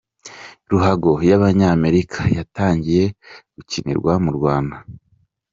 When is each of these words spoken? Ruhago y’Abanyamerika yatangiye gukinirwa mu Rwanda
Ruhago 0.69 1.11
y’Abanyamerika 1.29 2.19
yatangiye 2.37 3.05
gukinirwa 3.55 4.13
mu 4.23 4.31
Rwanda 4.37 4.77